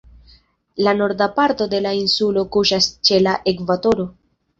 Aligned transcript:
La 0.85 0.93
Norda 1.01 1.27
parto 1.39 1.67
de 1.73 1.81
la 1.87 1.91
insulo 1.97 2.45
kuŝas 2.57 2.87
ĉe 3.11 3.21
la 3.27 3.35
ekvatoro. 3.53 4.09